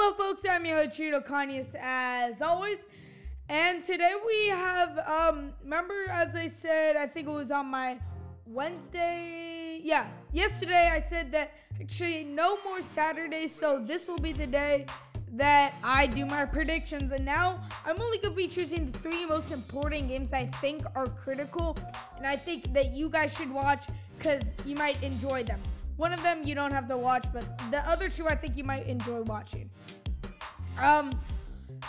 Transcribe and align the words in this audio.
Hello, 0.00 0.14
folks. 0.14 0.44
I'm 0.48 0.64
your 0.64 0.76
host, 0.76 0.96
Trito 0.96 1.26
Kanyes, 1.26 1.74
as 1.74 2.40
always. 2.40 2.86
And 3.48 3.82
today 3.82 4.12
we 4.24 4.46
have, 4.46 4.96
um, 4.98 5.52
remember, 5.64 6.08
as 6.08 6.36
I 6.36 6.46
said, 6.46 6.94
I 6.94 7.08
think 7.08 7.26
it 7.26 7.32
was 7.32 7.50
on 7.50 7.66
my 7.66 7.98
Wednesday. 8.46 9.80
Yeah, 9.82 10.06
yesterday 10.32 10.88
I 10.92 11.00
said 11.00 11.32
that 11.32 11.50
actually 11.80 12.22
no 12.22 12.62
more 12.62 12.80
Saturdays, 12.80 13.52
so 13.52 13.82
this 13.84 14.06
will 14.06 14.18
be 14.18 14.30
the 14.30 14.46
day 14.46 14.86
that 15.32 15.74
I 15.82 16.06
do 16.06 16.24
my 16.26 16.44
predictions. 16.44 17.10
And 17.10 17.24
now 17.24 17.60
I'm 17.84 18.00
only 18.00 18.18
going 18.18 18.34
to 18.34 18.36
be 18.36 18.46
choosing 18.46 18.92
the 18.92 18.98
three 19.00 19.26
most 19.26 19.50
important 19.50 20.06
games 20.06 20.32
I 20.32 20.46
think 20.46 20.84
are 20.94 21.08
critical 21.08 21.76
and 22.16 22.24
I 22.24 22.36
think 22.36 22.72
that 22.72 22.92
you 22.92 23.08
guys 23.10 23.34
should 23.36 23.50
watch 23.50 23.86
because 24.16 24.44
you 24.64 24.76
might 24.76 25.02
enjoy 25.02 25.42
them. 25.42 25.60
One 25.98 26.12
of 26.12 26.22
them 26.22 26.42
you 26.44 26.54
don't 26.54 26.72
have 26.72 26.86
to 26.88 26.96
watch, 26.96 27.26
but 27.32 27.44
the 27.70 27.86
other 27.86 28.08
two 28.08 28.28
I 28.28 28.36
think 28.36 28.56
you 28.56 28.62
might 28.64 28.86
enjoy 28.86 29.22
watching. 29.22 29.68
Um, 30.80 31.10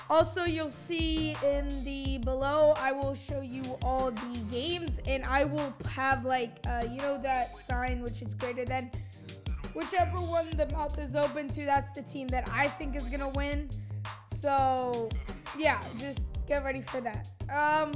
also, 0.10 0.46
you'll 0.46 0.72
see 0.72 1.36
in 1.46 1.68
the 1.84 2.18
below, 2.18 2.74
I 2.78 2.92
will 2.92 3.14
show 3.14 3.42
you 3.42 3.62
all 3.84 4.10
the 4.10 4.40
games, 4.52 5.00
and 5.06 5.24
I 5.26 5.46
will 5.46 5.74
have 5.88 6.26
like, 6.26 6.58
uh, 6.68 6.84
you 6.92 6.98
know, 6.98 7.20
that 7.22 7.56
sign 7.58 8.02
which 8.02 8.22
is 8.22 8.34
greater 8.34 8.66
than. 8.66 8.92
Whichever 9.74 10.18
one 10.18 10.50
the 10.58 10.66
mouth 10.72 10.98
is 10.98 11.16
open 11.16 11.48
to, 11.50 11.64
that's 11.66 11.94
the 11.94 12.02
team 12.02 12.28
that 12.30 12.50
I 12.52 12.68
think 12.68 12.96
is 12.96 13.04
gonna 13.04 13.30
win. 13.30 13.70
So, 14.40 15.08
yeah, 15.56 15.80
just 16.00 16.28
get 16.48 16.64
ready 16.64 16.82
for 16.82 17.00
that. 17.02 17.30
Um, 17.54 17.92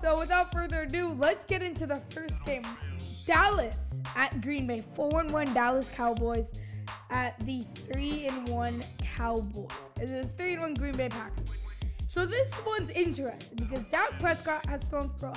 so 0.00 0.18
without 0.18 0.52
further 0.52 0.82
ado, 0.82 1.16
let's 1.20 1.44
get 1.44 1.62
into 1.62 1.86
the 1.86 2.02
first 2.10 2.44
game. 2.44 2.64
Dallas 3.26 3.94
at 4.16 4.40
Green 4.40 4.66
Bay, 4.66 4.84
four 4.94 5.20
and 5.20 5.30
one 5.30 5.52
Dallas 5.54 5.88
Cowboys 5.88 6.48
at 7.10 7.38
the 7.46 7.60
three 7.74 8.26
and 8.26 8.48
one 8.48 8.82
Cowboy, 9.02 9.66
uh, 9.66 10.06
the 10.06 10.28
three 10.36 10.52
and 10.54 10.62
one 10.62 10.74
Green 10.74 10.96
Bay 10.96 11.08
Packers. 11.08 11.50
So 12.08 12.26
this 12.26 12.52
one's 12.66 12.90
interesting 12.90 13.56
because 13.56 13.84
Dak 13.86 14.18
Prescott 14.18 14.66
has 14.66 14.82
thrown 14.84 15.10
for 15.18 15.32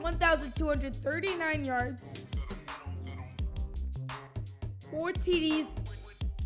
1,239 0.00 1.64
yards, 1.64 2.24
four 4.90 5.12
TDs, 5.12 5.66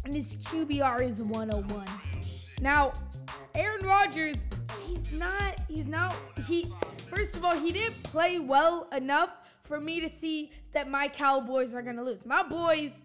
and 0.04 0.14
his 0.14 0.36
QBR 0.36 1.02
is 1.02 1.22
101. 1.22 1.86
Now, 2.60 2.92
Aaron 3.54 3.86
Rodgers, 3.86 4.42
he's 4.86 5.10
not, 5.12 5.58
he's 5.68 5.86
not, 5.86 6.14
he, 6.46 6.66
first 7.10 7.34
of 7.34 7.44
all, 7.44 7.58
he 7.58 7.72
didn't 7.72 8.02
play 8.02 8.40
well 8.40 8.88
enough 8.94 9.38
for 9.66 9.80
me 9.80 10.00
to 10.00 10.08
see 10.08 10.50
that 10.72 10.88
my 10.88 11.08
Cowboys 11.08 11.74
are 11.74 11.82
going 11.82 11.96
to 11.96 12.02
lose. 12.02 12.24
My 12.24 12.42
boys 12.42 13.04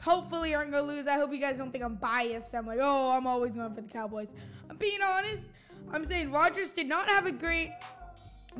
hopefully 0.00 0.54
aren't 0.54 0.70
going 0.70 0.86
to 0.86 0.92
lose. 0.92 1.06
I 1.06 1.14
hope 1.14 1.32
you 1.32 1.38
guys 1.38 1.58
don't 1.58 1.70
think 1.70 1.84
I'm 1.84 1.96
biased. 1.96 2.54
I'm 2.54 2.66
like, 2.66 2.78
oh, 2.80 3.10
I'm 3.10 3.26
always 3.26 3.54
going 3.54 3.74
for 3.74 3.80
the 3.80 3.88
Cowboys. 3.88 4.32
I'm 4.68 4.76
being 4.76 5.00
honest. 5.02 5.46
I'm 5.92 6.06
saying 6.06 6.30
Rodgers 6.30 6.72
did 6.72 6.88
not 6.88 7.08
have 7.08 7.26
a 7.26 7.32
great 7.32 7.72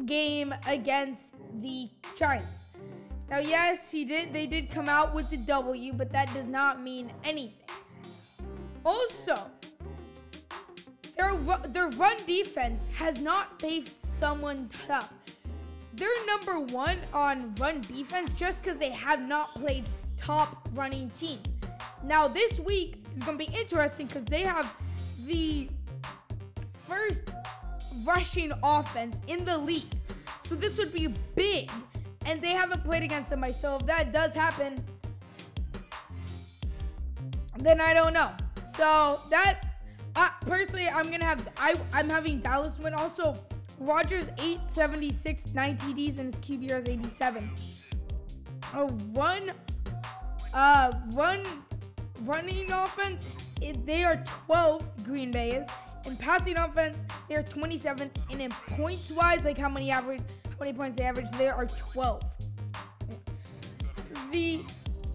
game 0.06 0.55
against 0.67 1.34
the 1.61 1.89
Giants. 2.17 2.64
Now, 3.30 3.39
yes, 3.39 3.91
he 3.91 4.05
did. 4.05 4.33
They 4.33 4.47
did 4.47 4.70
come 4.70 4.89
out 4.89 5.14
with 5.14 5.30
the 5.30 5.39
W, 5.39 5.92
but 5.92 6.12
that 6.12 6.33
does 6.34 6.47
not 6.47 6.83
mean 6.83 7.12
anything. 7.25 7.69
Also, 8.84 9.50
their 11.17 11.36
their 11.69 11.89
run 11.91 12.17
defense 12.27 12.84
has 12.92 13.20
not 13.20 13.61
faced 13.61 14.19
someone 14.19 14.69
tough. 14.86 15.12
They're 15.96 16.26
number 16.26 16.60
one 16.74 16.98
on 17.12 17.54
run 17.56 17.80
defense 17.82 18.32
just 18.34 18.62
because 18.62 18.78
they 18.78 18.90
have 18.90 19.26
not 19.28 19.54
played 19.54 19.84
top 20.16 20.68
running 20.74 21.10
teams. 21.10 21.46
Now, 22.02 22.26
this 22.28 22.58
week 22.58 22.96
is 23.16 23.22
going 23.22 23.38
to 23.38 23.46
be 23.46 23.56
interesting 23.56 24.06
because 24.06 24.24
they 24.24 24.42
have 24.42 24.74
the 25.24 25.68
first 26.88 27.30
rushing 28.04 28.52
offense 28.62 29.16
in 29.28 29.44
the 29.44 29.56
league. 29.56 29.84
So 30.42 30.54
this 30.54 30.78
would 30.78 30.92
be 30.92 31.08
big. 31.34 31.70
And 32.27 32.40
they 32.40 32.50
haven't 32.50 32.84
played 32.84 33.02
against 33.02 33.30
somebody. 33.30 33.52
So 33.52 33.77
if 33.77 33.86
that 33.86 34.12
does 34.12 34.33
happen, 34.34 34.83
then 37.58 37.80
I 37.80 37.94
don't 37.94 38.14
know. 38.14 38.30
So 38.77 39.20
that's 39.30 39.64
uh, 40.16 40.30
personally, 40.40 40.88
I'm 40.88 41.10
gonna 41.10 41.24
have 41.24 41.48
I 41.56 41.74
I'm 41.92 42.08
having 42.08 42.40
Dallas 42.40 42.78
win. 42.78 42.94
Also, 42.94 43.34
Rodgers 43.79 44.24
876, 44.39 45.55
9 45.55 45.77
TDs, 45.77 46.18
and 46.18 46.33
his 46.33 46.36
QBR 46.36 46.79
is 46.79 46.89
87. 46.89 47.51
A 48.74 48.86
run, 49.12 49.52
uh, 50.55 50.92
run, 51.12 51.45
running 52.23 52.70
offense. 52.73 53.29
They 53.84 54.05
are 54.05 54.23
12. 54.46 55.05
Green 55.05 55.30
Bay 55.30 55.51
is 55.52 55.68
in 56.07 56.17
passing 56.17 56.57
offense. 56.57 56.96
They 57.29 57.36
are 57.36 57.42
27th, 57.42 58.11
and 58.30 58.40
in 58.40 58.51
points 58.51 59.11
wise, 59.11 59.45
like 59.45 59.58
how 59.58 59.68
many 59.68 59.90
average, 59.90 60.23
how 60.45 60.57
many 60.61 60.73
points 60.73 60.96
they 60.96 61.05
average, 61.05 61.30
they 61.33 61.48
are 61.48 61.67
12. 61.67 62.23
The 64.30 64.61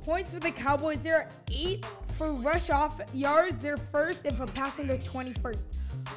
points 0.04 0.34
for 0.34 0.40
the 0.40 0.52
Cowboys, 0.52 1.04
they're 1.04 1.30
eight 1.52 1.86
for 2.18 2.34
rush 2.34 2.70
off 2.70 3.00
yards, 3.14 3.62
they're 3.62 3.78
first, 3.78 4.26
and 4.26 4.36
for 4.36 4.46
passing, 4.48 4.88
they're 4.88 4.98
21st. 4.98 5.64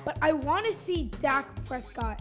But 0.04 0.18
I 0.22 0.32
want 0.32 0.66
to 0.66 0.72
see 0.72 1.10
Dak 1.20 1.64
Prescott 1.64 2.20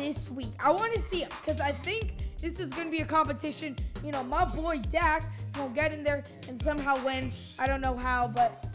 this 0.00 0.30
week. 0.30 0.50
I 0.64 0.72
want 0.72 0.94
to 0.94 0.98
see 0.98 1.20
him 1.20 1.28
because 1.44 1.60
I 1.60 1.72
think 1.72 2.12
this 2.38 2.58
is 2.58 2.70
going 2.70 2.86
to 2.86 2.90
be 2.90 3.02
a 3.02 3.06
competition. 3.06 3.76
You 4.02 4.12
know, 4.12 4.24
my 4.24 4.46
boy 4.46 4.78
Dak 4.90 5.24
is 5.46 5.54
going 5.54 5.68
to 5.68 5.74
get 5.74 5.92
in 5.92 6.02
there 6.02 6.24
and 6.48 6.60
somehow 6.62 7.02
win. 7.04 7.30
I 7.58 7.66
don't 7.66 7.82
know 7.82 7.96
how, 7.96 8.28
but 8.28 8.66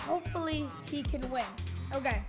hopefully 0.00 0.66
he 0.90 1.02
can 1.02 1.28
win. 1.30 1.44
Okay. 1.94 2.22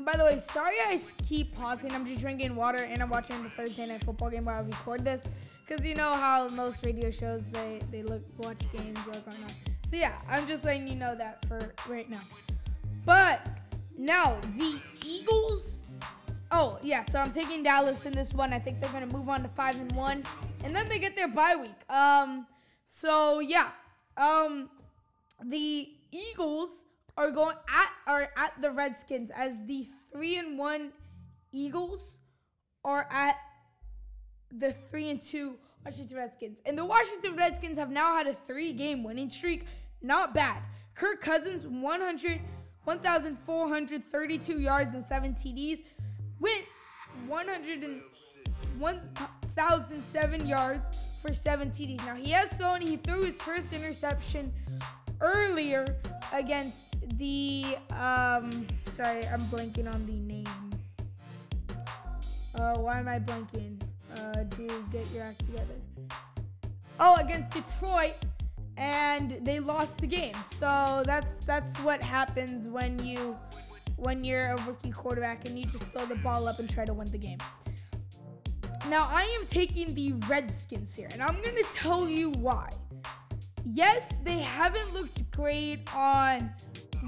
By 0.00 0.16
the 0.16 0.24
way, 0.24 0.38
sorry 0.38 0.76
I 0.84 1.00
keep 1.24 1.54
pausing. 1.54 1.92
I'm 1.92 2.04
just 2.04 2.20
drinking 2.20 2.56
water 2.56 2.82
and 2.82 3.00
I'm 3.00 3.10
watching 3.10 3.40
the 3.42 3.48
Thursday 3.48 3.86
night 3.86 4.02
football 4.02 4.30
game 4.30 4.44
while 4.44 4.56
I 4.56 4.66
record 4.66 5.04
this. 5.04 5.22
Cause 5.68 5.84
you 5.84 5.96
know 5.96 6.12
how 6.12 6.46
most 6.50 6.86
radio 6.86 7.10
shows 7.10 7.48
they 7.50 7.80
they 7.90 8.04
look 8.04 8.22
watch 8.38 8.60
games 8.76 9.00
or 9.08 9.14
not. 9.14 9.54
So 9.90 9.96
yeah, 9.96 10.12
I'm 10.28 10.46
just 10.46 10.64
letting 10.64 10.86
you 10.86 10.94
know 10.94 11.16
that 11.16 11.44
for 11.46 11.72
right 11.88 12.08
now. 12.08 12.20
But 13.04 13.55
now 13.96 14.38
the 14.56 14.80
Eagles. 15.04 15.80
Oh 16.50 16.78
yeah, 16.82 17.02
so 17.04 17.18
I'm 17.18 17.32
taking 17.32 17.62
Dallas 17.62 18.06
in 18.06 18.12
this 18.12 18.32
one. 18.32 18.52
I 18.52 18.58
think 18.58 18.80
they're 18.80 18.92
gonna 18.92 19.06
move 19.06 19.28
on 19.28 19.42
to 19.42 19.48
five 19.48 19.78
and 19.80 19.90
one, 19.92 20.22
and 20.64 20.74
then 20.74 20.88
they 20.88 20.98
get 20.98 21.16
their 21.16 21.28
bye 21.28 21.56
week. 21.56 21.90
Um, 21.90 22.46
so 22.86 23.40
yeah, 23.40 23.70
um, 24.16 24.70
the 25.44 25.88
Eagles 26.12 26.84
are 27.16 27.30
going 27.30 27.56
at 27.68 27.90
are 28.06 28.30
at 28.36 28.60
the 28.60 28.70
Redskins 28.70 29.30
as 29.34 29.54
the 29.66 29.86
three 30.12 30.36
and 30.38 30.58
one 30.58 30.92
Eagles 31.52 32.18
are 32.84 33.08
at 33.10 33.36
the 34.52 34.72
three 34.90 35.10
and 35.10 35.20
two 35.20 35.56
Washington 35.84 36.16
Redskins. 36.16 36.58
And 36.66 36.76
the 36.76 36.84
Washington 36.84 37.36
Redskins 37.36 37.78
have 37.78 37.90
now 37.90 38.16
had 38.16 38.26
a 38.26 38.34
three 38.46 38.72
game 38.72 39.02
winning 39.02 39.30
streak. 39.30 39.64
Not 40.02 40.34
bad. 40.34 40.62
Kirk 40.94 41.20
Cousins, 41.20 41.66
100, 41.66 42.40
1,432 42.86 44.60
yards 44.60 44.94
and 44.94 45.04
seven 45.06 45.34
TDs. 45.34 45.82
Wentz, 46.38 46.68
100 47.26 48.02
1,007 48.78 50.46
yards 50.46 51.18
for 51.20 51.34
seven 51.34 51.70
TDs. 51.70 52.06
Now 52.06 52.14
he 52.14 52.30
has 52.30 52.52
thrown, 52.52 52.80
he 52.80 52.96
threw 52.96 53.24
his 53.24 53.42
first 53.42 53.72
interception 53.72 54.52
earlier 55.20 55.84
against 56.32 56.96
the, 57.18 57.76
um, 57.90 58.50
sorry, 58.96 59.26
I'm 59.26 59.40
blanking 59.50 59.92
on 59.92 60.06
the 60.06 60.12
name. 60.12 60.46
Uh, 62.54 62.78
why 62.78 63.00
am 63.00 63.08
I 63.08 63.18
blanking? 63.18 63.80
Uh, 64.16 64.44
do 64.44 64.68
get 64.92 65.10
your 65.12 65.24
act 65.24 65.40
together. 65.40 65.74
Oh, 67.00 67.16
against 67.16 67.50
Detroit, 67.50 68.14
and 68.76 69.38
they 69.42 69.60
lost 69.60 69.98
the 69.98 70.06
game. 70.06 70.34
So 70.44 71.02
that's 71.06 71.44
that's 71.46 71.78
what 71.80 72.02
happens 72.02 72.66
when 72.66 73.04
you 73.04 73.36
when 73.96 74.24
you're 74.24 74.48
a 74.48 74.62
rookie 74.66 74.90
quarterback 74.90 75.48
and 75.48 75.58
you 75.58 75.64
just 75.66 75.84
throw 75.92 76.04
the 76.06 76.16
ball 76.16 76.46
up 76.48 76.58
and 76.58 76.68
try 76.68 76.84
to 76.84 76.92
win 76.92 77.10
the 77.10 77.18
game. 77.18 77.38
Now 78.88 79.08
I 79.10 79.22
am 79.40 79.46
taking 79.48 79.94
the 79.94 80.12
Redskins 80.28 80.94
here, 80.94 81.08
and 81.12 81.22
I'm 81.22 81.40
gonna 81.42 81.62
tell 81.72 82.08
you 82.08 82.30
why. 82.30 82.68
Yes, 83.64 84.18
they 84.18 84.38
haven't 84.38 84.92
looked 84.94 85.28
great 85.32 85.92
on 85.94 86.52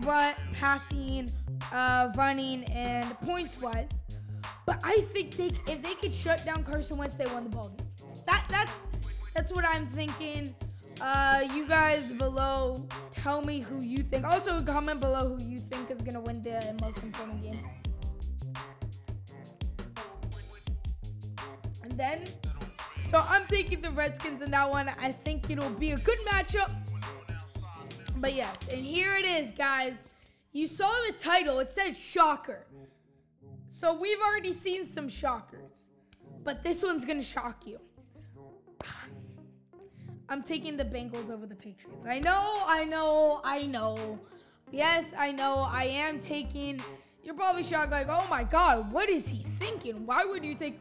run, 0.02 0.34
passing, 0.54 1.30
uh, 1.72 2.10
running, 2.16 2.64
and 2.64 3.08
points 3.20 3.60
wise. 3.60 3.88
But 4.66 4.80
I 4.82 5.00
think 5.12 5.36
they 5.36 5.46
if 5.46 5.82
they 5.82 5.94
could 5.94 6.12
shut 6.12 6.44
down 6.44 6.64
Carson 6.64 6.96
Wentz, 6.98 7.14
they 7.14 7.26
won 7.26 7.44
the 7.44 7.50
ball 7.50 7.68
game. 7.68 7.86
That 8.26 8.44
that's 8.48 8.80
that's 9.34 9.52
what 9.52 9.64
I'm 9.64 9.86
thinking. 9.88 10.54
Uh, 11.00 11.46
you 11.54 11.66
guys 11.66 12.10
below, 12.12 12.84
tell 13.12 13.42
me 13.42 13.60
who 13.60 13.80
you 13.82 14.02
think. 14.02 14.24
Also, 14.24 14.60
comment 14.62 15.00
below 15.00 15.36
who 15.36 15.44
you 15.44 15.60
think 15.60 15.90
is 15.90 16.02
gonna 16.02 16.20
win 16.20 16.42
the 16.42 16.76
most 16.80 17.02
important 17.02 17.42
game. 17.42 17.64
And 21.82 21.92
then, 21.92 22.18
so 23.00 23.24
I'm 23.28 23.42
thinking 23.42 23.80
the 23.80 23.90
Redskins 23.90 24.42
in 24.42 24.50
that 24.50 24.68
one. 24.68 24.90
I 25.00 25.12
think 25.12 25.48
it'll 25.50 25.70
be 25.70 25.92
a 25.92 25.96
good 25.98 26.18
matchup. 26.26 26.74
But 28.18 28.34
yes, 28.34 28.56
and 28.72 28.80
here 28.80 29.14
it 29.14 29.24
is, 29.24 29.52
guys. 29.52 30.08
You 30.52 30.66
saw 30.66 30.90
the 31.06 31.12
title, 31.12 31.60
it 31.60 31.70
said 31.70 31.96
shocker. 31.96 32.66
So 33.70 33.96
we've 33.96 34.20
already 34.20 34.52
seen 34.52 34.84
some 34.84 35.08
shockers. 35.08 35.84
But 36.42 36.64
this 36.64 36.82
one's 36.82 37.04
gonna 37.04 37.22
shock 37.22 37.66
you. 37.66 37.78
I'm 40.28 40.42
taking 40.42 40.76
the 40.76 40.84
Bengals 40.84 41.30
over 41.30 41.46
the 41.46 41.54
Patriots. 41.54 42.04
I 42.06 42.18
know, 42.18 42.62
I 42.66 42.84
know, 42.84 43.40
I 43.44 43.66
know. 43.66 44.18
Yes, 44.70 45.14
I 45.16 45.32
know. 45.32 45.66
I 45.70 45.84
am 45.84 46.20
taking. 46.20 46.80
You're 47.24 47.34
probably 47.34 47.62
shocked, 47.62 47.90
like, 47.90 48.08
oh 48.10 48.26
my 48.28 48.44
God, 48.44 48.92
what 48.92 49.08
is 49.08 49.28
he 49.28 49.46
thinking? 49.58 50.04
Why 50.04 50.24
would 50.24 50.44
you 50.44 50.54
take. 50.54 50.80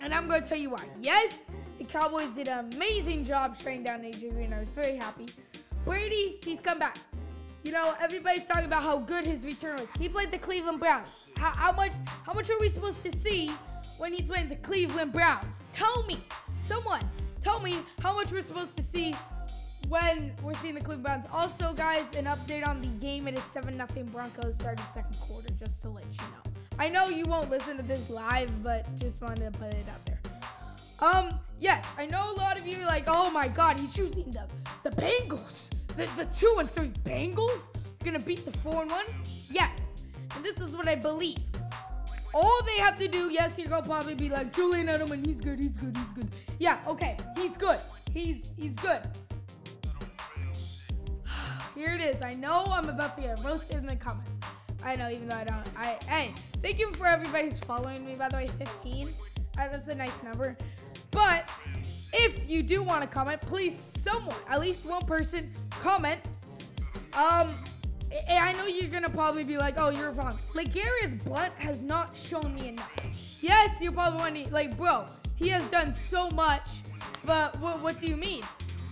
And 0.00 0.14
I'm 0.14 0.28
going 0.28 0.42
to 0.42 0.48
tell 0.48 0.58
you 0.58 0.70
why. 0.70 0.84
Yes, 1.00 1.46
the 1.78 1.84
Cowboys 1.84 2.30
did 2.30 2.48
an 2.48 2.72
amazing 2.72 3.24
job 3.24 3.58
training 3.58 3.84
down 3.84 4.00
AJ 4.02 4.32
Green. 4.32 4.52
I 4.52 4.60
was 4.60 4.70
very 4.70 4.96
happy. 4.96 5.26
Brady, 5.84 6.38
he's 6.44 6.60
come 6.60 6.78
back. 6.78 6.98
You 7.64 7.72
know, 7.72 7.94
everybody's 8.00 8.44
talking 8.44 8.64
about 8.64 8.82
how 8.82 8.98
good 8.98 9.26
his 9.26 9.44
return 9.44 9.74
was. 9.74 9.86
He 9.98 10.08
played 10.08 10.32
the 10.32 10.38
Cleveland 10.38 10.80
Browns. 10.80 11.08
How, 11.36 11.50
how 11.50 11.72
much? 11.72 11.92
How 12.24 12.32
much 12.32 12.50
are 12.50 12.58
we 12.58 12.68
supposed 12.68 13.02
to 13.04 13.10
see 13.10 13.50
when 13.98 14.12
he's 14.12 14.26
playing 14.26 14.48
the 14.48 14.56
Cleveland 14.56 15.12
Browns? 15.12 15.62
Tell 15.72 16.04
me, 16.04 16.24
someone, 16.60 17.02
tell 17.42 17.60
me 17.60 17.76
how 18.00 18.14
much 18.14 18.32
we're 18.32 18.40
supposed 18.40 18.74
to 18.76 18.82
see 18.82 19.14
when 19.88 20.32
we're 20.42 20.54
seeing 20.54 20.74
the 20.74 20.80
Cleveland 20.80 21.02
Browns. 21.02 21.26
Also, 21.30 21.74
guys, 21.74 22.04
an 22.16 22.24
update 22.26 22.66
on 22.66 22.80
the 22.80 22.88
game. 22.88 23.28
It 23.28 23.34
is 23.34 23.42
7 23.42 23.74
0 23.74 24.06
Broncos 24.06 24.56
starting 24.56 24.84
second 24.94 25.18
quarter, 25.20 25.48
just 25.58 25.82
to 25.82 25.90
let 25.90 26.04
you 26.04 26.18
know. 26.18 26.52
I 26.78 26.88
know 26.88 27.08
you 27.08 27.26
won't 27.26 27.50
listen 27.50 27.76
to 27.76 27.82
this 27.82 28.08
live, 28.08 28.50
but 28.62 28.86
just 28.98 29.20
wanted 29.20 29.52
to 29.52 29.58
put 29.58 29.74
it 29.74 29.84
out 29.90 30.04
there. 30.06 30.20
Um, 31.00 31.38
yes, 31.60 31.86
I 31.98 32.06
know 32.06 32.32
a 32.32 32.36
lot 32.36 32.56
of 32.56 32.66
you 32.66 32.86
like, 32.86 33.04
oh 33.08 33.30
my 33.30 33.48
god, 33.48 33.76
he's 33.76 33.94
choosing 33.94 34.30
the 34.30 34.46
the 34.82 34.90
Bengals. 34.90 35.68
The, 35.96 36.06
the 36.16 36.24
two 36.34 36.56
and 36.58 36.70
three 36.70 36.88
Bengals 37.04 37.60
gonna 38.04 38.20
beat 38.20 38.44
the 38.44 38.56
four 38.58 38.82
and 38.82 38.90
one? 38.90 39.04
Yes. 39.50 40.04
And 40.34 40.44
this 40.44 40.60
is 40.60 40.74
what 40.74 40.88
I 40.88 40.94
believe. 40.94 41.38
All 42.34 42.60
they 42.64 42.78
have 42.80 42.98
to 42.98 43.08
do, 43.08 43.30
yes, 43.30 43.56
gonna 43.56 43.82
probably 43.82 44.14
be 44.14 44.28
like, 44.28 44.54
Julian 44.54 44.86
Edelman, 44.86 45.24
he's 45.24 45.40
good, 45.40 45.58
he's 45.58 45.76
good, 45.76 45.96
he's 45.96 46.12
good. 46.14 46.28
Yeah, 46.58 46.78
okay, 46.86 47.16
he's 47.36 47.56
good. 47.56 47.78
He's 48.12 48.52
he's 48.56 48.74
good. 48.74 49.00
Here 51.74 51.94
it 51.94 52.00
is. 52.00 52.22
I 52.22 52.34
know 52.34 52.64
I'm 52.66 52.88
about 52.88 53.14
to 53.16 53.22
get 53.22 53.40
roasted 53.44 53.78
in 53.78 53.86
the 53.86 53.96
comments. 53.96 54.38
I 54.84 54.96
know, 54.96 55.08
even 55.10 55.28
though 55.28 55.36
I 55.36 55.44
don't. 55.44 55.66
I 55.76 55.98
hey, 56.08 56.30
thank 56.34 56.78
you 56.78 56.90
for 56.90 57.06
everybody 57.06 57.44
who's 57.44 57.60
following 57.60 58.04
me. 58.04 58.14
By 58.14 58.28
the 58.28 58.36
way, 58.36 58.48
15. 58.58 59.08
Uh, 59.58 59.68
that's 59.68 59.88
a 59.88 59.94
nice 59.94 60.22
number. 60.22 60.56
But 61.10 61.50
if 62.12 62.48
you 62.48 62.62
do 62.62 62.82
want 62.82 63.02
to 63.02 63.06
comment, 63.06 63.40
please, 63.40 63.78
someone, 63.78 64.34
at 64.48 64.60
least 64.60 64.84
one 64.84 65.04
person, 65.04 65.52
comment. 65.70 66.20
Um, 67.14 67.48
I 68.28 68.52
know 68.52 68.66
you're 68.66 68.90
gonna 68.90 69.10
probably 69.10 69.44
be 69.44 69.56
like, 69.56 69.74
"Oh, 69.78 69.90
you're 69.90 70.10
wrong." 70.12 70.36
Like 70.54 70.72
Gareth 70.72 71.24
Blount 71.24 71.52
has 71.58 71.82
not 71.82 72.14
shown 72.14 72.54
me 72.54 72.68
enough. 72.68 72.90
Yes, 73.40 73.80
you're 73.80 73.92
probably 73.92 74.20
wondering, 74.20 74.50
like, 74.52 74.76
bro, 74.76 75.06
he 75.36 75.48
has 75.48 75.64
done 75.70 75.92
so 75.92 76.30
much, 76.30 76.70
but 77.24 77.56
what, 77.60 77.82
what 77.82 78.00
do 78.00 78.06
you 78.06 78.16
mean? 78.16 78.42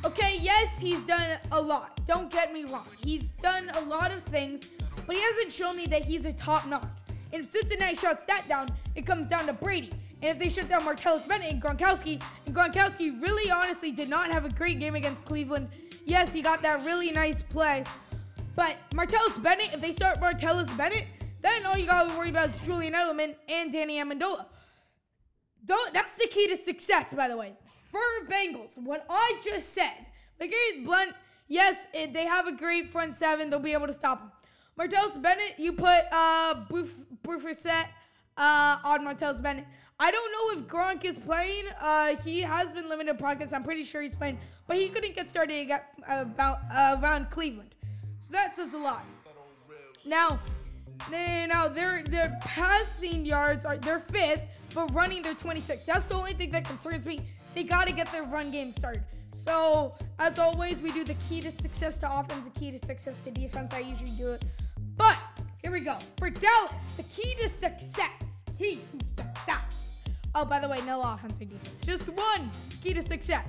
Okay, 0.05 0.39
yes, 0.41 0.79
he's 0.79 1.03
done 1.05 1.39
a 1.53 1.61
lot. 1.61 2.05
Don't 2.07 2.31
get 2.31 2.53
me 2.53 2.65
wrong. 2.65 2.87
He's 3.05 3.33
done 3.33 3.71
a 3.75 3.81
lot 3.83 4.13
of 4.13 4.23
things, 4.23 4.71
but 5.07 5.15
he 5.15 5.23
hasn't 5.23 5.53
shown 5.53 5.77
me 5.77 5.87
that 5.87 6.03
he's 6.03 6.25
a 6.25 6.33
top 6.33 6.67
notch. 6.67 6.87
And 7.33 7.43
if 7.43 7.51
Cincinnati 7.51 7.95
shuts 7.95 8.25
that 8.25 8.49
down, 8.49 8.71
it 8.95 9.07
comes 9.07 9.29
down 9.29 9.47
to 9.47 9.53
Brady. 9.53 9.93
And 10.23 10.31
if 10.31 10.39
they 10.39 10.49
shut 10.49 10.69
down 10.69 10.83
Martellus 10.83 11.29
Bennett 11.29 11.53
and 11.53 11.63
Gronkowski, 11.63 12.23
and 12.47 12.55
Gronkowski 12.55 13.23
really 13.23 13.51
honestly 13.51 13.93
did 13.93 14.09
not 14.09 14.31
have 14.31 14.45
a 14.45 14.51
great 14.51 14.81
game 14.81 14.95
against 14.95 15.25
Cleveland. 15.25 15.69
Yes, 16.05 16.35
he 16.35 16.43
got 16.43 16.63
that 16.63 16.85
really 16.85 17.11
nice 17.11 17.43
play. 17.43 17.85
But 18.61 18.77
Martellus 18.91 19.43
Bennett, 19.43 19.73
if 19.73 19.81
they 19.81 19.93
start 19.93 20.21
Martellus 20.21 20.77
Bennett, 20.77 21.07
then 21.41 21.65
all 21.65 21.79
you 21.79 21.87
gotta 21.87 22.15
worry 22.19 22.29
about 22.29 22.51
is 22.51 22.57
Julian 22.61 22.93
Edelman 22.93 23.35
and 23.49 23.73
Danny 23.73 23.97
Amendola. 23.97 24.45
That's 25.65 26.19
the 26.19 26.29
key 26.31 26.47
to 26.49 26.57
success, 26.57 27.15
by 27.15 27.29
the 27.29 27.37
way 27.39 27.55
for 27.91 28.01
Bengals, 28.29 28.79
what 28.79 29.05
I 29.11 29.41
just 29.45 29.75
said, 29.75 30.07
like 30.39 30.55
Blount, 30.85 31.13
yes, 31.49 31.87
it, 31.93 32.13
they 32.13 32.25
have 32.25 32.47
a 32.47 32.53
great 32.53 32.93
front 32.93 33.15
seven. 33.15 33.51
They'll 33.51 33.59
be 33.59 33.73
able 33.73 33.89
to 33.89 33.93
stop 33.93 34.21
him. 34.21 34.31
Martellus 34.79 35.21
Bennett, 35.21 35.55
you 35.59 35.73
put 35.73 36.05
uh, 36.13 36.65
Burfict 36.71 37.87
uh, 38.37 38.77
on 38.85 39.05
Martellus 39.05 39.43
Bennett. 39.43 39.67
I 39.99 40.11
don't 40.11 40.33
know 40.33 40.61
if 40.61 40.67
Gronk 40.67 41.05
is 41.05 41.19
playing. 41.19 41.65
Uh, 41.79 42.17
he 42.25 42.41
has 42.41 42.73
been 42.73 42.89
limited 42.89 43.19
practice. 43.19 43.53
I'm 43.53 43.65
pretty 43.65 43.83
sure 43.83 44.01
he's 44.01 44.15
playing, 44.15 44.39
but 44.67 44.79
he 44.79 44.89
couldn't 44.89 45.15
get 45.15 45.29
started 45.29 45.71
about 46.09 46.61
uh, 46.73 46.97
around 47.03 47.31
Cleveland. 47.31 47.75
So 48.31 48.35
that 48.35 48.55
says 48.55 48.75
a 48.75 48.79
lot. 48.79 49.05
Now, 50.05 50.39
now 51.11 51.67
their 51.67 52.05
their 52.05 52.39
passing 52.41 53.27
yards 53.27 53.65
are 53.65 53.77
they're 53.77 53.99
fifth, 53.99 54.43
but 54.73 54.95
running 54.95 55.23
they're 55.23 55.35
26. 55.35 55.85
That's 55.85 56.05
the 56.05 56.15
only 56.15 56.35
thing 56.35 56.53
that 56.53 56.65
concerns 56.65 57.07
me 57.07 57.21
they 57.55 57.65
got 57.65 57.89
to 57.89 57.93
get 57.93 58.11
their 58.13 58.23
run 58.23 58.53
game 58.53 58.71
started. 58.71 59.03
So, 59.35 59.95
as 60.21 60.39
always, 60.39 60.79
we 60.79 60.93
do 60.93 61.03
the 61.03 61.15
key 61.15 61.41
to 61.41 61.51
success 61.51 61.99
to 61.99 62.19
offense, 62.19 62.49
the 62.49 62.59
key 62.59 62.71
to 62.71 62.79
success 62.79 63.21
to 63.23 63.33
defense. 63.33 63.75
I 63.75 63.81
usually 63.81 64.13
do 64.13 64.31
it. 64.33 64.45
But 64.97 65.17
here 65.63 65.73
we 65.73 65.81
go. 65.81 65.99
For 66.17 66.31
Dallas, 66.31 66.83
the 66.97 67.03
key 67.03 67.35
to 67.41 67.49
success. 67.49 68.23
Key 68.59 68.81
to 69.17 69.25
success. 69.25 70.05
Oh, 70.37 70.45
by 70.45 70.61
the 70.61 70.69
way, 70.69 70.79
no 70.87 71.01
offense 71.01 71.41
or 71.41 71.47
defense. 71.47 71.81
Just 71.85 72.09
one 72.09 72.51
key 72.81 72.95
to 72.95 73.03
success. 73.03 73.49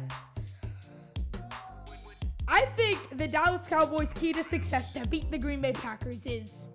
I 2.53 2.65
think 2.75 3.17
the 3.17 3.29
Dallas 3.29 3.65
Cowboys' 3.65 4.11
key 4.11 4.33
to 4.33 4.43
success 4.43 4.91
to 4.91 5.07
beat 5.07 5.31
the 5.31 5.37
Green 5.37 5.61
Bay 5.61 5.71
Packers 5.71 6.25
is 6.25 6.67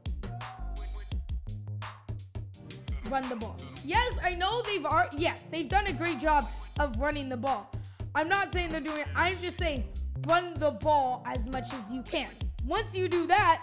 run 3.10 3.28
the 3.28 3.36
ball. 3.36 3.58
Yes, 3.84 4.16
I 4.24 4.30
know 4.30 4.62
they've 4.62 4.86
are 4.86 5.10
yes, 5.16 5.42
they've 5.50 5.68
done 5.68 5.86
a 5.86 5.92
great 5.92 6.18
job 6.18 6.48
of 6.80 6.98
running 6.98 7.28
the 7.28 7.36
ball. 7.36 7.70
I'm 8.14 8.26
not 8.26 8.54
saying 8.54 8.70
they're 8.70 8.80
doing 8.80 9.02
it. 9.02 9.08
I'm 9.14 9.36
just 9.42 9.58
saying 9.58 9.84
run 10.26 10.54
the 10.54 10.70
ball 10.70 11.22
as 11.26 11.44
much 11.46 11.72
as 11.74 11.92
you 11.92 12.02
can. 12.02 12.30
Once 12.64 12.96
you 12.96 13.06
do 13.06 13.26
that, 13.26 13.62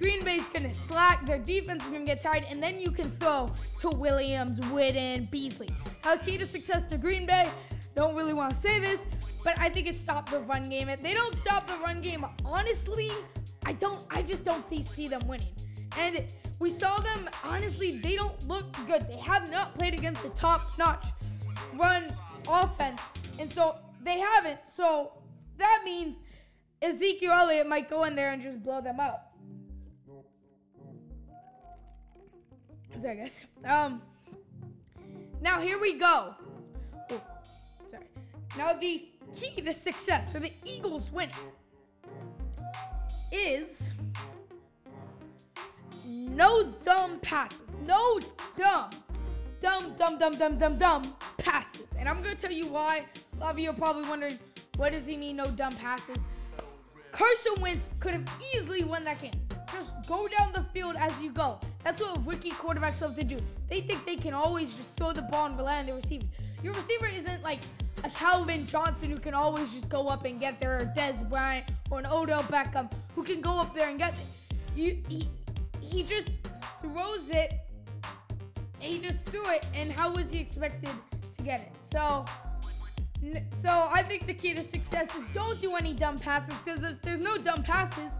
Green 0.00 0.24
Bay's 0.24 0.48
gonna 0.48 0.74
slack, 0.74 1.24
their 1.26 1.38
defense 1.38 1.84
is 1.84 1.90
gonna 1.90 2.04
get 2.04 2.20
tired, 2.20 2.44
and 2.50 2.60
then 2.60 2.80
you 2.80 2.90
can 2.90 3.08
throw 3.12 3.48
to 3.78 3.88
Williams, 3.88 4.58
Witten, 4.72 5.30
Beasley. 5.30 5.68
Now, 6.04 6.16
key 6.16 6.36
to 6.38 6.44
success 6.44 6.86
to 6.86 6.98
Green 6.98 7.24
Bay, 7.24 7.48
don't 7.94 8.16
really 8.16 8.34
want 8.34 8.50
to 8.52 8.56
say 8.56 8.80
this, 8.80 9.06
but 9.44 9.58
I 9.58 9.68
think 9.68 9.86
it 9.86 9.96
stopped 9.96 10.30
the 10.30 10.40
run 10.40 10.68
game. 10.68 10.88
If 10.88 11.00
they 11.00 11.14
don't 11.14 11.34
stop 11.34 11.66
the 11.66 11.76
run 11.84 12.00
game, 12.00 12.24
honestly, 12.44 13.10
I 13.64 13.72
don't 13.74 14.00
I 14.10 14.22
just 14.22 14.44
don't 14.44 14.64
see 14.84 15.08
them 15.08 15.26
winning. 15.26 15.54
And 15.98 16.24
we 16.58 16.70
saw 16.70 16.98
them, 17.00 17.28
honestly, 17.44 17.98
they 17.98 18.16
don't 18.16 18.48
look 18.48 18.64
good. 18.86 19.08
They 19.10 19.18
have 19.18 19.50
not 19.50 19.76
played 19.76 19.94
against 19.94 20.22
the 20.22 20.30
top 20.30 20.62
notch 20.78 21.06
run 21.74 22.04
offense. 22.48 23.00
And 23.38 23.50
so 23.50 23.76
they 24.02 24.18
haven't. 24.18 24.60
So 24.66 25.12
that 25.58 25.82
means 25.84 26.22
Ezekiel 26.80 27.32
Elliott 27.32 27.68
might 27.68 27.90
go 27.90 28.04
in 28.04 28.14
there 28.14 28.32
and 28.32 28.42
just 28.42 28.62
blow 28.62 28.80
them 28.80 29.00
up. 29.00 29.36
So 33.00 33.08
I 33.08 33.14
guess. 33.14 33.40
Um. 33.64 34.02
Now 35.40 35.60
here 35.60 35.80
we 35.80 35.94
go. 35.94 36.34
Ooh, 37.10 37.20
sorry. 37.90 38.06
Now 38.56 38.74
the 38.74 39.08
key 39.36 39.60
to 39.60 39.72
success 39.72 40.32
for 40.32 40.38
the 40.38 40.52
Eagles 40.64 41.10
winning 41.12 41.34
is 43.30 43.88
no 46.06 46.64
dumb 46.82 47.18
passes. 47.20 47.60
No 47.86 48.20
dumb, 48.56 48.90
dumb, 49.60 49.94
dumb, 49.96 50.18
dumb, 50.18 50.32
dumb, 50.38 50.58
dumb, 50.58 50.78
dumb 50.78 51.02
passes. 51.38 51.86
And 51.98 52.08
I'm 52.08 52.22
going 52.22 52.36
to 52.36 52.40
tell 52.40 52.52
you 52.52 52.66
why. 52.66 53.04
A 53.36 53.40
lot 53.40 53.52
of 53.52 53.58
you 53.58 53.70
are 53.70 53.74
probably 53.74 54.08
wondering, 54.08 54.38
what 54.76 54.92
does 54.92 55.06
he 55.06 55.16
mean, 55.16 55.36
no 55.36 55.46
dumb 55.46 55.72
passes? 55.74 56.16
Carson 57.10 57.54
Wentz 57.60 57.88
could 58.00 58.12
have 58.12 58.40
easily 58.54 58.84
won 58.84 59.04
that 59.04 59.20
game. 59.20 59.32
Just 59.72 59.92
go 60.08 60.28
down 60.28 60.52
the 60.52 60.64
field 60.72 60.96
as 60.98 61.20
you 61.22 61.30
go. 61.30 61.58
That's 61.84 62.00
what 62.02 62.26
rookie 62.26 62.50
quarterbacks 62.50 63.00
love 63.00 63.16
to 63.16 63.24
do. 63.24 63.38
They 63.68 63.80
think 63.80 64.04
they 64.04 64.16
can 64.16 64.34
always 64.34 64.74
just 64.74 64.96
throw 64.96 65.12
the 65.12 65.22
ball 65.22 65.46
and 65.46 65.56
rely 65.56 65.78
on 65.78 65.86
the 65.86 65.94
receiver. 65.94 66.26
Your 66.62 66.74
receiver 66.74 67.06
isn't 67.06 67.42
like 67.42 67.60
a 68.04 68.10
Calvin 68.10 68.66
Johnson 68.66 69.10
who 69.10 69.18
can 69.18 69.34
always 69.34 69.72
just 69.72 69.88
go 69.88 70.08
up 70.08 70.24
and 70.24 70.40
get 70.40 70.60
there, 70.60 70.76
or 70.76 70.92
Dez 70.96 71.28
Bryant, 71.28 71.66
or 71.90 71.98
an 72.00 72.06
Odell 72.06 72.42
Beckham 72.42 72.90
who 73.14 73.22
can 73.22 73.40
go 73.40 73.58
up 73.58 73.74
there 73.74 73.88
and 73.88 73.98
get 73.98 74.18
it. 74.18 74.24
You, 74.74 75.02
he, 75.08 75.28
he 75.80 76.02
just 76.02 76.30
throws 76.80 77.30
it. 77.30 77.52
he 78.78 78.98
just 78.98 79.26
threw 79.26 79.48
it, 79.50 79.66
and 79.74 79.90
how 79.92 80.12
was 80.12 80.30
he 80.32 80.40
expected 80.40 80.90
to 81.36 81.42
get 81.42 81.60
it? 81.60 81.72
So, 81.80 82.24
so 83.54 83.88
I 83.90 84.02
think 84.02 84.26
the 84.26 84.34
key 84.34 84.54
to 84.54 84.64
success 84.64 85.14
is 85.14 85.28
don't 85.30 85.60
do 85.60 85.76
any 85.76 85.92
dumb 85.94 86.18
passes 86.18 86.58
because 86.60 86.82
if 86.82 87.00
there's 87.02 87.20
no 87.20 87.36
dumb 87.38 87.62
passes, 87.62 88.12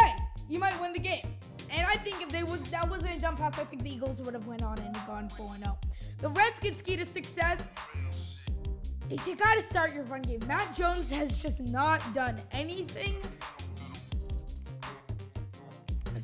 hey, 0.00 0.12
you 0.48 0.58
might 0.58 0.78
win 0.80 0.92
the 0.92 0.98
game. 0.98 1.26
And 1.72 1.86
I 1.86 1.94
think 1.94 2.20
if 2.20 2.30
they 2.30 2.42
was 2.42 2.60
that 2.70 2.90
wasn't 2.90 3.16
a 3.16 3.20
dumb 3.20 3.36
pass, 3.36 3.58
I 3.58 3.64
think 3.64 3.84
the 3.84 3.90
Eagles 3.90 4.20
would 4.20 4.34
have 4.34 4.46
went 4.46 4.64
on 4.64 4.78
and 4.80 4.94
gone 5.06 5.28
4-0. 5.28 5.76
The 6.20 6.28
Redskins' 6.30 6.82
key 6.82 6.96
to 6.96 7.04
success 7.04 7.62
is 9.10 9.26
you 9.26 9.36
gotta 9.36 9.62
start 9.62 9.94
your 9.94 10.04
run 10.04 10.22
game. 10.22 10.40
Matt 10.46 10.74
Jones 10.74 11.10
has 11.10 11.42
just 11.42 11.60
not 11.60 12.02
done 12.14 12.36
anything 12.52 13.16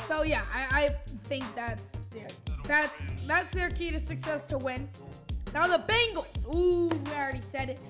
So 0.07 0.23
yeah, 0.23 0.43
I, 0.55 0.85
I 0.85 0.88
think 1.28 1.45
that's 1.57 1.85
yeah, 2.14 2.28
that's 2.64 3.02
that's 3.26 3.50
their 3.50 3.71
key 3.71 3.90
to 3.90 3.99
success 3.99 4.47
to 4.47 4.59
win. 4.59 4.88
Now 5.52 5.66
the 5.66 5.83
Bengals. 5.83 6.55
Ooh, 6.55 6.88
we 6.88 7.11
already 7.12 7.40
said 7.40 7.71
it. 7.71 7.81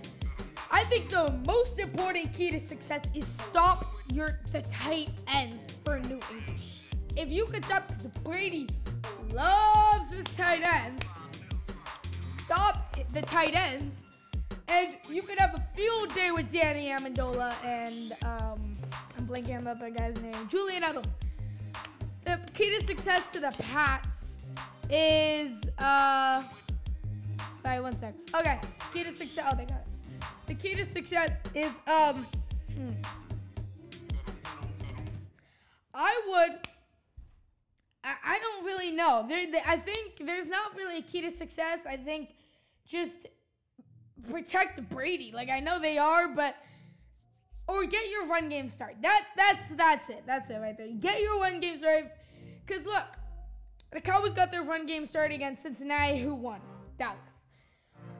I 0.70 0.82
think 0.84 1.10
the 1.10 1.30
most 1.46 1.78
important 1.78 2.32
key 2.32 2.50
to 2.52 2.58
success 2.58 3.02
is 3.14 3.26
stop 3.26 3.84
your 4.14 4.40
the 4.50 4.62
tight 4.62 5.10
ends 5.28 5.76
for 5.84 5.98
New 5.98 6.20
England. 6.30 6.62
If 7.16 7.30
you 7.32 7.44
could 7.44 7.66
stop 7.66 7.88
because 7.88 8.06
Brady 8.24 8.66
loves 9.34 10.14
his 10.14 10.24
tight 10.36 10.62
ends, 10.62 11.04
stop 12.20 12.96
the 13.12 13.20
tight 13.22 13.54
ends, 13.54 14.05
and 14.68 14.94
you 15.08 15.22
could 15.22 15.38
have 15.38 15.54
a 15.54 15.62
field 15.76 16.14
day 16.14 16.30
with 16.30 16.52
Danny 16.52 16.88
Amendola 16.88 17.54
and 17.64 18.12
um, 18.24 18.76
I'm 19.16 19.26
blanking 19.26 19.58
on 19.58 19.64
the 19.64 19.70
other 19.70 19.90
guy's 19.90 20.20
name, 20.20 20.34
Julian 20.48 20.82
Edelman. 20.82 21.06
The 22.24 22.40
key 22.54 22.76
to 22.76 22.82
success 22.82 23.26
to 23.28 23.40
the 23.40 23.54
Pats 23.58 24.36
is 24.90 25.62
uh, 25.78 26.42
sorry, 27.62 27.80
one 27.80 27.98
sec. 27.98 28.14
Okay, 28.34 28.60
key 28.92 29.04
to 29.04 29.12
success. 29.12 29.44
Oh, 29.50 29.56
they 29.56 29.64
got 29.64 29.78
it. 29.78 30.26
The 30.46 30.54
key 30.54 30.74
to 30.74 30.84
success 30.84 31.30
is 31.54 31.72
um. 31.86 32.26
hmm. 32.74 32.90
I 35.94 36.20
would. 36.28 36.60
I, 38.08 38.38
don't 38.38 38.64
really 38.64 38.92
know. 38.92 39.24
There, 39.28 39.48
I 39.66 39.76
think 39.78 40.24
there's 40.24 40.46
not 40.46 40.76
really 40.76 40.98
a 40.98 41.02
key 41.02 41.22
to 41.22 41.30
success. 41.30 41.80
I 41.88 41.96
think 41.96 42.34
just 42.86 43.26
protect 44.30 44.88
Brady. 44.88 45.32
Like 45.34 45.50
I 45.50 45.60
know 45.60 45.78
they 45.78 45.98
are, 45.98 46.28
but 46.28 46.56
or 47.68 47.84
get 47.84 48.10
your 48.10 48.26
run 48.26 48.48
game 48.48 48.68
started. 48.68 48.98
That 49.02 49.24
that's 49.36 49.74
that's 49.74 50.08
it. 50.08 50.22
That's 50.26 50.50
it 50.50 50.58
right 50.58 50.76
there. 50.76 50.88
Get 50.88 51.20
your 51.20 51.40
run 51.40 51.60
game 51.60 51.76
started. 51.76 52.10
Cause 52.66 52.84
look, 52.84 53.04
the 53.92 54.00
Cowboys 54.00 54.32
got 54.32 54.50
their 54.50 54.62
run 54.62 54.86
game 54.86 55.06
started 55.06 55.34
against 55.34 55.62
Cincinnati, 55.62 56.18
who 56.18 56.34
won? 56.34 56.60
Dallas. 56.98 57.18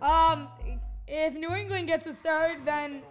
Um, 0.00 0.48
if 1.06 1.34
New 1.34 1.54
England 1.54 1.88
gets 1.88 2.06
a 2.06 2.14
start, 2.14 2.64
then 2.64 3.02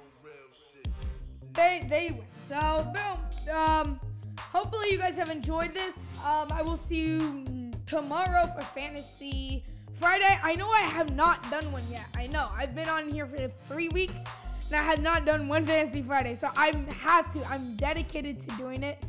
they 1.54 1.86
they 1.90 2.12
win. 2.12 2.26
So 2.48 2.94
boom. 2.94 3.56
Um, 3.56 4.00
hopefully 4.40 4.92
you 4.92 4.98
guys 4.98 5.18
have 5.18 5.30
enjoyed 5.30 5.74
this. 5.74 5.96
Um, 6.26 6.52
I 6.52 6.62
will 6.62 6.78
see 6.78 6.96
you 6.96 7.72
tomorrow 7.86 8.52
for 8.54 8.62
fantasy 8.62 9.64
Friday. 9.96 10.40
I 10.44 10.56
know 10.56 10.70
I 10.70 10.82
have 10.82 11.16
not 11.16 11.50
done 11.50 11.72
one 11.72 11.84
yet. 11.90 12.06
I 12.16 12.28
know 12.28 12.50
I've 12.56 12.76
been 12.76 12.90
on 12.90 13.10
here 13.10 13.26
for 13.26 13.48
three 13.68 13.90
weeks 13.90 14.24
and 14.68 14.76
I 14.76 14.84
have 14.84 15.02
not 15.02 15.26
done 15.26 15.48
one 15.48 15.66
fantasy 15.66 16.02
Friday. 16.02 16.36
So 16.36 16.50
I'm 16.56 16.88
have 16.88 17.32
to. 17.32 17.48
I'm 17.50 17.76
dedicated 17.76 18.40
to 18.42 18.56
doing 18.58 18.84
it. 18.84 19.04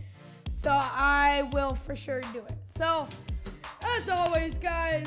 So 0.52 0.70
I 0.70 1.48
will 1.52 1.74
for 1.74 1.96
sure 1.96 2.20
do 2.32 2.38
it. 2.38 2.56
So 2.64 3.08
as 3.84 4.08
always, 4.08 4.58
guys. 4.58 5.06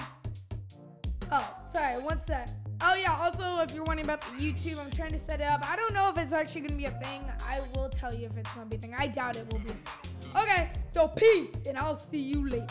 Oh, 1.31 1.55
sorry. 1.71 2.01
One 2.01 2.19
sec. 2.19 2.50
Oh 2.81 2.95
yeah. 2.95 3.15
Also, 3.19 3.59
if 3.62 3.74
you're 3.74 3.83
wondering 3.83 4.05
about 4.05 4.21
the 4.21 4.38
YouTube, 4.38 4.79
I'm 4.79 4.91
trying 4.91 5.12
to 5.12 5.19
set 5.19 5.41
it 5.41 5.48
up. 5.48 5.69
I 5.69 5.75
don't 5.75 5.93
know 5.93 6.09
if 6.09 6.17
it's 6.17 6.33
actually 6.33 6.62
gonna 6.62 6.75
be 6.75 6.86
a 6.86 7.00
thing. 7.03 7.24
I 7.48 7.62
will 7.75 7.89
tell 7.89 8.13
you 8.13 8.27
if 8.27 8.38
it's 8.38 8.53
gonna 8.53 8.67
be 8.67 8.77
a 8.77 8.79
thing. 8.79 8.95
I 8.98 9.07
doubt 9.07 9.38
it 9.38 9.51
will 9.51 9.59
be. 9.59 9.74
Okay. 10.36 10.71
So 10.91 11.07
peace, 11.07 11.51
and 11.67 11.77
I'll 11.77 11.95
see 11.95 12.21
you 12.21 12.48
later. 12.50 12.67